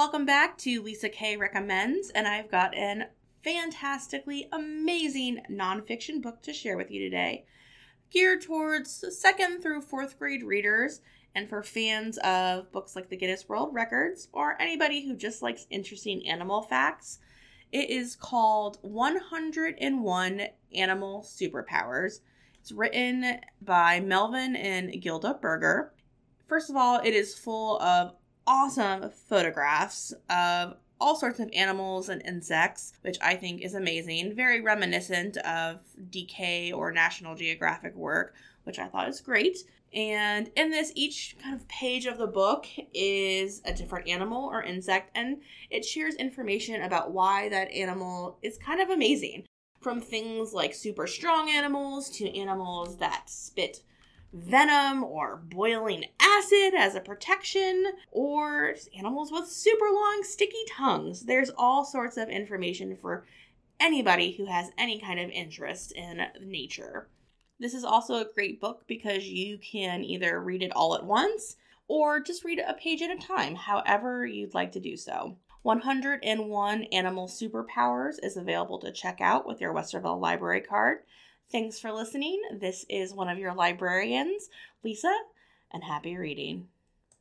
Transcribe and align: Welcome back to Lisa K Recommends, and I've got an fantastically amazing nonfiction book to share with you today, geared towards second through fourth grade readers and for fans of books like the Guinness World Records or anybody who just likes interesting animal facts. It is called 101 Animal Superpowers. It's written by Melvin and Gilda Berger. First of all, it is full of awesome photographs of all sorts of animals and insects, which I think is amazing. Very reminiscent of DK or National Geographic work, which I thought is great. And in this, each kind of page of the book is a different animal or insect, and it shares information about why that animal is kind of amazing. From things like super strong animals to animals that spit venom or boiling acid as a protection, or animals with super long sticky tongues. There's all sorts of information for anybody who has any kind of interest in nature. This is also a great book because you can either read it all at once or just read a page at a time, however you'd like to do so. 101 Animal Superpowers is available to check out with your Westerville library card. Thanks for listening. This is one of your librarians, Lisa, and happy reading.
Welcome 0.00 0.24
back 0.24 0.56
to 0.60 0.80
Lisa 0.80 1.10
K 1.10 1.36
Recommends, 1.36 2.08
and 2.08 2.26
I've 2.26 2.50
got 2.50 2.74
an 2.74 3.08
fantastically 3.44 4.48
amazing 4.50 5.42
nonfiction 5.50 6.22
book 6.22 6.40
to 6.44 6.54
share 6.54 6.78
with 6.78 6.90
you 6.90 7.00
today, 7.00 7.44
geared 8.10 8.40
towards 8.40 9.04
second 9.14 9.60
through 9.60 9.82
fourth 9.82 10.18
grade 10.18 10.42
readers 10.42 11.02
and 11.34 11.50
for 11.50 11.62
fans 11.62 12.16
of 12.24 12.72
books 12.72 12.96
like 12.96 13.10
the 13.10 13.16
Guinness 13.18 13.46
World 13.46 13.74
Records 13.74 14.28
or 14.32 14.56
anybody 14.58 15.06
who 15.06 15.14
just 15.14 15.42
likes 15.42 15.66
interesting 15.68 16.26
animal 16.26 16.62
facts. 16.62 17.18
It 17.70 17.90
is 17.90 18.16
called 18.16 18.78
101 18.80 20.40
Animal 20.74 21.22
Superpowers. 21.28 22.20
It's 22.58 22.72
written 22.72 23.38
by 23.60 24.00
Melvin 24.00 24.56
and 24.56 24.98
Gilda 25.02 25.34
Berger. 25.42 25.92
First 26.48 26.70
of 26.70 26.76
all, 26.76 27.00
it 27.04 27.12
is 27.12 27.38
full 27.38 27.78
of 27.82 28.14
awesome 28.50 29.08
photographs 29.28 30.12
of 30.28 30.74
all 31.00 31.14
sorts 31.14 31.38
of 31.38 31.48
animals 31.54 32.08
and 32.08 32.20
insects, 32.26 32.92
which 33.02 33.16
I 33.22 33.36
think 33.36 33.62
is 33.62 33.74
amazing. 33.74 34.34
Very 34.34 34.60
reminiscent 34.60 35.36
of 35.38 35.78
DK 36.10 36.74
or 36.74 36.90
National 36.90 37.36
Geographic 37.36 37.94
work, 37.94 38.34
which 38.64 38.80
I 38.80 38.88
thought 38.88 39.08
is 39.08 39.20
great. 39.20 39.58
And 39.94 40.50
in 40.56 40.70
this, 40.70 40.90
each 40.96 41.36
kind 41.40 41.54
of 41.54 41.68
page 41.68 42.06
of 42.06 42.18
the 42.18 42.26
book 42.26 42.66
is 42.92 43.62
a 43.64 43.72
different 43.72 44.08
animal 44.08 44.48
or 44.48 44.64
insect, 44.64 45.12
and 45.14 45.42
it 45.70 45.84
shares 45.84 46.16
information 46.16 46.82
about 46.82 47.12
why 47.12 47.48
that 47.50 47.70
animal 47.70 48.38
is 48.42 48.58
kind 48.58 48.80
of 48.80 48.90
amazing. 48.90 49.46
From 49.80 50.00
things 50.00 50.52
like 50.52 50.74
super 50.74 51.06
strong 51.06 51.48
animals 51.48 52.10
to 52.18 52.36
animals 52.36 52.98
that 52.98 53.30
spit 53.30 53.82
venom 54.32 55.02
or 55.04 55.36
boiling 55.36 56.04
acid 56.20 56.74
as 56.76 56.94
a 56.94 57.00
protection, 57.00 57.84
or 58.10 58.74
animals 58.96 59.32
with 59.32 59.48
super 59.48 59.86
long 59.86 60.20
sticky 60.22 60.64
tongues. 60.70 61.22
There's 61.22 61.50
all 61.56 61.84
sorts 61.84 62.16
of 62.16 62.28
information 62.28 62.96
for 62.96 63.24
anybody 63.78 64.32
who 64.32 64.46
has 64.46 64.70
any 64.78 65.00
kind 65.00 65.18
of 65.18 65.30
interest 65.30 65.92
in 65.92 66.20
nature. 66.40 67.08
This 67.58 67.74
is 67.74 67.84
also 67.84 68.14
a 68.14 68.32
great 68.34 68.60
book 68.60 68.84
because 68.86 69.26
you 69.26 69.58
can 69.58 70.04
either 70.04 70.40
read 70.40 70.62
it 70.62 70.72
all 70.74 70.94
at 70.94 71.04
once 71.04 71.56
or 71.88 72.20
just 72.20 72.44
read 72.44 72.58
a 72.58 72.74
page 72.74 73.02
at 73.02 73.10
a 73.10 73.16
time, 73.16 73.54
however 73.54 74.24
you'd 74.24 74.54
like 74.54 74.72
to 74.72 74.80
do 74.80 74.96
so. 74.96 75.36
101 75.62 76.84
Animal 76.84 77.28
Superpowers 77.28 78.14
is 78.22 78.38
available 78.38 78.78
to 78.78 78.92
check 78.92 79.20
out 79.20 79.46
with 79.46 79.60
your 79.60 79.74
Westerville 79.74 80.18
library 80.18 80.62
card. 80.62 81.00
Thanks 81.50 81.80
for 81.80 81.90
listening. 81.90 82.40
This 82.60 82.86
is 82.88 83.12
one 83.12 83.28
of 83.28 83.38
your 83.38 83.52
librarians, 83.54 84.48
Lisa, 84.84 85.12
and 85.72 85.82
happy 85.82 86.16
reading. 86.16 86.68